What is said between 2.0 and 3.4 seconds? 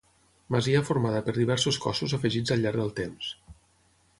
afegits al llarg del temps.